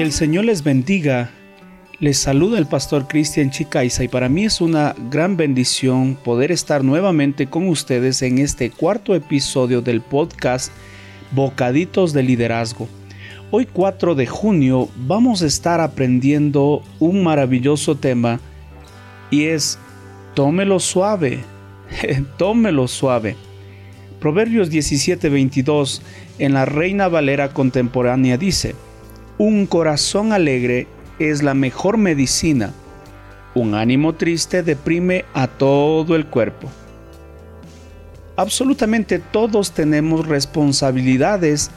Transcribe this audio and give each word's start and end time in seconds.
Que 0.00 0.06
el 0.06 0.12
Señor 0.12 0.46
les 0.46 0.64
bendiga. 0.64 1.30
Les 1.98 2.16
saluda 2.16 2.58
el 2.58 2.64
pastor 2.64 3.06
Cristian 3.06 3.50
Chicaiza 3.50 4.02
y 4.02 4.08
para 4.08 4.30
mí 4.30 4.46
es 4.46 4.62
una 4.62 4.94
gran 5.10 5.36
bendición 5.36 6.14
poder 6.14 6.50
estar 6.52 6.82
nuevamente 6.82 7.48
con 7.48 7.68
ustedes 7.68 8.22
en 8.22 8.38
este 8.38 8.70
cuarto 8.70 9.14
episodio 9.14 9.82
del 9.82 10.00
podcast 10.00 10.72
Bocaditos 11.32 12.14
de 12.14 12.22
Liderazgo. 12.22 12.88
Hoy 13.50 13.68
4 13.70 14.14
de 14.14 14.26
junio 14.26 14.88
vamos 15.06 15.42
a 15.42 15.46
estar 15.46 15.82
aprendiendo 15.82 16.82
un 16.98 17.22
maravilloso 17.22 17.94
tema 17.94 18.40
y 19.30 19.48
es 19.48 19.78
tómelo 20.32 20.80
suave, 20.80 21.40
tómelo 22.38 22.88
suave. 22.88 23.36
Proverbios 24.18 24.70
17:22 24.70 26.00
en 26.38 26.54
la 26.54 26.64
Reina 26.64 27.08
Valera 27.08 27.52
contemporánea 27.52 28.38
dice, 28.38 28.74
un 29.40 29.64
corazón 29.64 30.34
alegre 30.34 30.86
es 31.18 31.42
la 31.42 31.54
mejor 31.54 31.96
medicina. 31.96 32.74
Un 33.54 33.74
ánimo 33.74 34.14
triste 34.14 34.62
deprime 34.62 35.24
a 35.32 35.46
todo 35.46 36.14
el 36.14 36.26
cuerpo. 36.26 36.68
Absolutamente 38.36 39.18
todos 39.18 39.72
tenemos 39.72 40.28
responsabilidades 40.28 41.70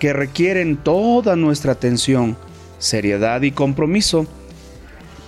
que 0.00 0.12
requieren 0.12 0.76
toda 0.76 1.36
nuestra 1.36 1.70
atención, 1.70 2.36
seriedad 2.80 3.42
y 3.42 3.52
compromiso, 3.52 4.26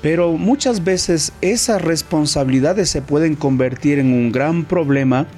pero 0.02 0.32
muchas 0.32 0.82
veces 0.82 1.32
esas 1.40 1.80
responsabilidades 1.80 2.90
se 2.90 3.00
pueden 3.00 3.36
convertir 3.36 4.00
en 4.00 4.12
un 4.12 4.32
gran 4.32 4.64
problema 4.64 5.28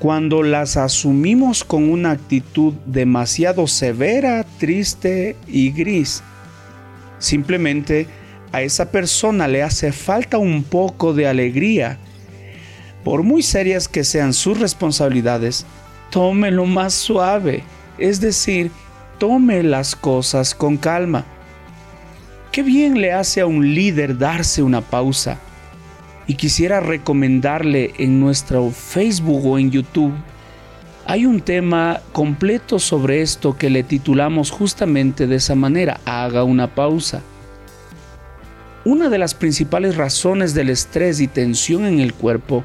cuando 0.00 0.42
las 0.42 0.78
asumimos 0.78 1.62
con 1.62 1.90
una 1.90 2.12
actitud 2.12 2.72
demasiado 2.86 3.66
severa, 3.66 4.46
triste 4.58 5.36
y 5.46 5.70
gris. 5.72 6.22
Simplemente 7.18 8.06
a 8.50 8.62
esa 8.62 8.90
persona 8.90 9.46
le 9.46 9.62
hace 9.62 9.92
falta 9.92 10.38
un 10.38 10.64
poco 10.64 11.12
de 11.12 11.28
alegría. 11.28 11.98
Por 13.04 13.22
muy 13.22 13.42
serias 13.42 13.88
que 13.88 14.02
sean 14.02 14.32
sus 14.32 14.58
responsabilidades, 14.58 15.66
tómelo 16.10 16.64
más 16.64 16.94
suave, 16.94 17.62
es 17.98 18.22
decir, 18.22 18.70
tome 19.18 19.62
las 19.62 19.94
cosas 19.94 20.54
con 20.54 20.78
calma. 20.78 21.26
Qué 22.52 22.62
bien 22.62 23.02
le 23.02 23.12
hace 23.12 23.42
a 23.42 23.46
un 23.46 23.74
líder 23.74 24.16
darse 24.16 24.62
una 24.62 24.80
pausa 24.80 25.38
y 26.30 26.34
quisiera 26.34 26.78
recomendarle 26.78 27.92
en 27.98 28.20
nuestro 28.20 28.70
Facebook 28.70 29.44
o 29.44 29.58
en 29.58 29.72
YouTube. 29.72 30.14
Hay 31.04 31.26
un 31.26 31.40
tema 31.40 32.02
completo 32.12 32.78
sobre 32.78 33.20
esto 33.20 33.58
que 33.58 33.68
le 33.68 33.82
titulamos 33.82 34.52
justamente 34.52 35.26
de 35.26 35.34
esa 35.34 35.56
manera, 35.56 35.98
haga 36.04 36.44
una 36.44 36.72
pausa. 36.72 37.20
Una 38.84 39.08
de 39.08 39.18
las 39.18 39.34
principales 39.34 39.96
razones 39.96 40.54
del 40.54 40.70
estrés 40.70 41.18
y 41.18 41.26
tensión 41.26 41.84
en 41.84 41.98
el 41.98 42.14
cuerpo 42.14 42.62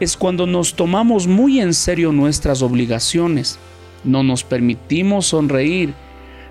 es 0.00 0.16
cuando 0.16 0.48
nos 0.48 0.74
tomamos 0.74 1.28
muy 1.28 1.60
en 1.60 1.74
serio 1.74 2.10
nuestras 2.10 2.62
obligaciones, 2.62 3.60
no 4.02 4.24
nos 4.24 4.42
permitimos 4.42 5.26
sonreír, 5.26 5.94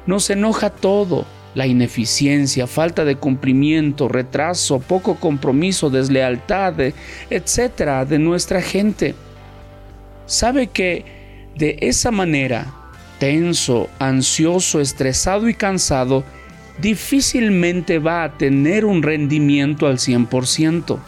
nos 0.05 0.29
enoja 0.29 0.69
todo, 0.69 1.25
la 1.57 1.65
ineficiencia, 1.65 2.67
falta 2.67 3.03
de 3.03 3.15
cumplimiento, 3.15 4.07
retraso, 4.07 4.77
poco 4.77 5.15
compromiso, 5.15 5.89
deslealtad, 5.89 6.75
etcétera, 7.31 8.05
de 8.05 8.19
nuestra 8.19 8.61
gente. 8.61 9.15
Sabe 10.27 10.67
que 10.67 11.03
de 11.55 11.79
esa 11.81 12.11
manera, 12.11 12.71
tenso, 13.17 13.89
ansioso, 13.97 14.79
estresado 14.79 15.49
y 15.49 15.55
cansado, 15.55 16.23
difícilmente 16.79 17.97
va 17.97 18.23
a 18.23 18.37
tener 18.37 18.85
un 18.85 19.01
rendimiento 19.01 19.87
al 19.87 19.97
100%. 19.97 20.99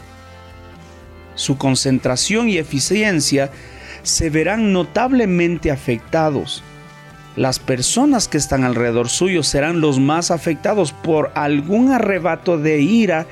Su 1.35 1.59
concentración 1.59 2.49
y 2.49 2.57
eficiencia 2.57 3.51
se 4.01 4.31
verán 4.31 4.73
notablemente 4.73 5.69
afectados 5.69 6.63
las 7.35 7.59
personas 7.59 8.27
que 8.27 8.37
están 8.37 8.63
alrededor 8.63 9.09
suyo 9.09 9.43
serán 9.43 9.81
los 9.81 9.99
más 9.99 10.31
afectados 10.31 10.91
por 10.91 11.31
algún 11.35 11.91
arrebato 11.91 12.57
de 12.57 12.81
ira 12.81 13.27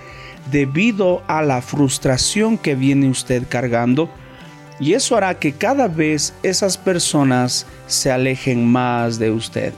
debido 0.52 1.24
a 1.28 1.42
la 1.42 1.62
frustración 1.62 2.58
que 2.58 2.76
viene 2.76 3.10
usted 3.10 3.44
cargando 3.50 4.10
y 4.80 4.94
eso 4.94 5.18
hará 5.18 5.34
que 5.40 5.54
cada 5.54 5.88
vez 5.88 6.34
esas 6.44 6.78
personas 6.78 7.66
se 7.88 8.12
alejen 8.12 8.66
más 8.66 9.18
de 9.18 9.32
usted. 9.32 9.74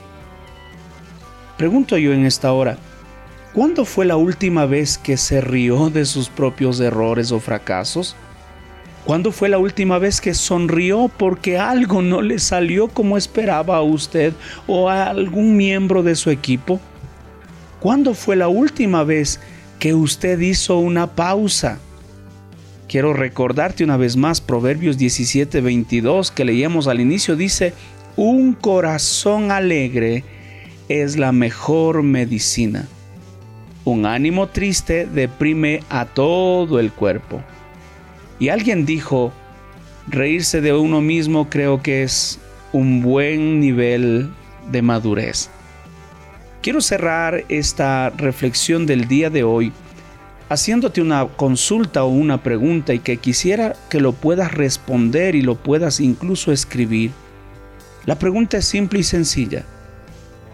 Pregunto 1.56 1.96
yo 1.96 2.12
en 2.12 2.26
esta 2.26 2.52
hora, 2.52 2.76
¿cuándo 3.52 3.84
fue 3.84 4.04
la 4.04 4.16
última 4.16 4.66
vez 4.66 4.98
que 4.98 5.16
se 5.16 5.40
rió 5.40 5.90
de 5.90 6.04
sus 6.04 6.28
propios 6.28 6.80
errores 6.80 7.32
o 7.32 7.40
fracasos? 7.40 8.14
¿Cuándo 9.04 9.32
fue 9.32 9.48
la 9.48 9.58
última 9.58 9.98
vez 9.98 10.20
que 10.20 10.34
sonrió 10.34 11.10
porque 11.16 11.58
algo 11.58 12.02
no 12.02 12.20
le 12.20 12.38
salió 12.38 12.88
como 12.88 13.16
esperaba 13.16 13.76
a 13.76 13.82
usted 13.82 14.34
o 14.66 14.90
a 14.90 15.04
algún 15.04 15.56
miembro 15.56 16.02
de 16.02 16.14
su 16.14 16.30
equipo? 16.30 16.80
¿Cuándo 17.80 18.12
fue 18.14 18.36
la 18.36 18.48
última 18.48 19.02
vez 19.04 19.40
que 19.78 19.94
usted 19.94 20.38
hizo 20.40 20.78
una 20.78 21.06
pausa? 21.08 21.78
Quiero 22.88 23.14
recordarte 23.14 23.84
una 23.84 23.96
vez 23.96 24.16
más 24.16 24.40
Proverbios 24.40 24.98
17:22 24.98 26.30
que 26.30 26.44
leíamos 26.44 26.86
al 26.86 27.00
inicio 27.00 27.36
dice, 27.36 27.72
un 28.16 28.52
corazón 28.52 29.50
alegre 29.50 30.24
es 30.88 31.16
la 31.16 31.32
mejor 31.32 32.02
medicina. 32.02 32.86
Un 33.84 34.04
ánimo 34.04 34.48
triste 34.48 35.06
deprime 35.06 35.82
a 35.88 36.04
todo 36.04 36.78
el 36.78 36.92
cuerpo. 36.92 37.40
Y 38.40 38.48
alguien 38.48 38.86
dijo, 38.86 39.32
reírse 40.08 40.60
de 40.60 40.72
uno 40.72 41.00
mismo 41.00 41.48
creo 41.48 41.82
que 41.82 42.02
es 42.02 42.40
un 42.72 43.02
buen 43.02 43.60
nivel 43.60 44.30
de 44.72 44.82
madurez. 44.82 45.50
Quiero 46.62 46.80
cerrar 46.80 47.44
esta 47.48 48.10
reflexión 48.10 48.86
del 48.86 49.06
día 49.06 49.30
de 49.30 49.44
hoy 49.44 49.72
haciéndote 50.50 51.00
una 51.00 51.26
consulta 51.26 52.02
o 52.02 52.08
una 52.08 52.42
pregunta 52.42 52.92
y 52.92 52.98
que 52.98 53.18
quisiera 53.18 53.76
que 53.88 54.00
lo 54.00 54.12
puedas 54.12 54.52
responder 54.52 55.36
y 55.36 55.42
lo 55.42 55.54
puedas 55.54 56.00
incluso 56.00 56.50
escribir. 56.50 57.12
La 58.04 58.18
pregunta 58.18 58.56
es 58.56 58.64
simple 58.64 58.98
y 58.98 59.04
sencilla. 59.04 59.64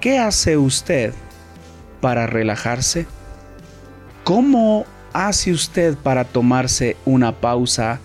¿Qué 0.00 0.18
hace 0.18 0.58
usted 0.58 1.14
para 2.02 2.26
relajarse? 2.26 3.06
¿Cómo 4.22 4.84
hace 5.16 5.50
usted 5.50 5.96
para 5.96 6.24
tomarse 6.24 6.96
una 7.06 7.32
pausa 7.32 8.00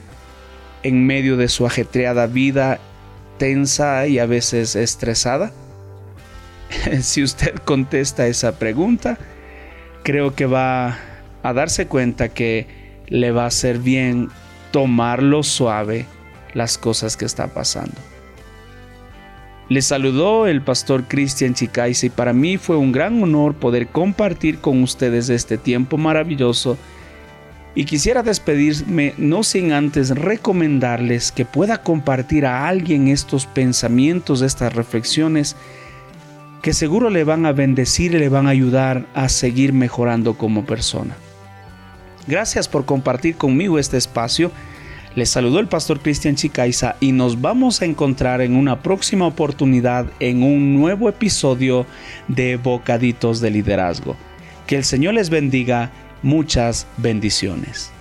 en 0.81 1.05
medio 1.05 1.35
de 1.35 1.49
su 1.49 1.66
ajetreada 1.66 2.25
vida 2.25 2.79
tensa 3.38 4.07
y 4.07 4.17
a 4.17 4.25
veces 4.25 4.77
estresada? 4.77 5.51
si 7.01 7.21
usted 7.21 7.55
contesta 7.66 8.27
esa 8.27 8.57
pregunta, 8.57 9.17
creo 10.03 10.35
que 10.35 10.45
va 10.45 10.97
a 11.44 11.53
darse 11.53 11.88
cuenta 11.88 12.29
que 12.29 12.67
le 13.07 13.31
va 13.31 13.44
a 13.44 13.47
hacer 13.47 13.79
bien 13.79 14.29
tomarlo 14.71 15.44
suave 15.44 16.05
las 16.53 16.77
cosas 16.77 17.17
que 17.17 17.25
está 17.25 17.47
pasando. 17.47 17.97
Le 19.67 19.81
saludó 19.81 20.47
el 20.47 20.61
pastor 20.61 21.05
Cristian 21.09 21.55
Chicaiza 21.55 22.05
y 22.05 22.09
para 22.09 22.31
mí 22.31 22.57
fue 22.57 22.77
un 22.77 22.91
gran 22.91 23.21
honor 23.21 23.53
poder 23.55 23.88
compartir 23.88 24.59
con 24.59 24.81
ustedes 24.83 25.29
este 25.29 25.57
tiempo 25.57 25.97
maravilloso 25.97 26.77
y 27.73 27.85
quisiera 27.85 28.21
despedirme 28.23 29.13
no 29.17 29.43
sin 29.43 29.71
antes 29.71 30.09
recomendarles 30.09 31.31
que 31.31 31.45
pueda 31.45 31.81
compartir 31.81 32.45
a 32.45 32.67
alguien 32.67 33.07
estos 33.07 33.45
pensamientos, 33.45 34.41
estas 34.41 34.73
reflexiones, 34.73 35.56
que 36.62 36.73
seguro 36.73 37.09
le 37.09 37.23
van 37.23 37.45
a 37.45 37.53
bendecir 37.53 38.13
y 38.13 38.19
le 38.19 38.29
van 38.29 38.47
a 38.47 38.51
ayudar 38.51 39.06
a 39.13 39.29
seguir 39.29 39.73
mejorando 39.73 40.38
como 40.38 40.65
persona. 40.65 41.15
Gracias 42.27 42.68
por 42.68 42.85
compartir 42.85 43.35
conmigo 43.35 43.79
este 43.79 43.97
espacio. 43.97 44.51
Les 45.15 45.29
saludó 45.29 45.59
el 45.59 45.67
pastor 45.67 46.00
Cristian 46.00 46.35
Chicaiza 46.35 46.95
y 47.00 47.12
nos 47.13 47.41
vamos 47.41 47.81
a 47.81 47.85
encontrar 47.85 48.41
en 48.41 48.56
una 48.56 48.81
próxima 48.81 49.25
oportunidad 49.25 50.06
en 50.19 50.44
un 50.44 50.75
nuevo 50.75 51.09
episodio 51.09 51.85
de 52.27 52.57
Bocaditos 52.57 53.41
de 53.41 53.50
Liderazgo. 53.50 54.15
Que 54.67 54.77
el 54.77 54.83
Señor 54.83 55.15
les 55.15 55.29
bendiga 55.29 55.91
Muchas 56.23 56.85
bendiciones. 56.97 57.91